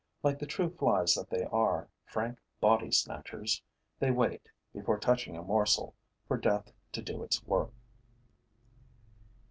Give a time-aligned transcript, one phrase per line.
[0.23, 3.61] Like the true flies that they are, frank body snatchers,
[3.99, 5.93] they wait, before touching a morsel,
[6.27, 7.69] for death to do its work.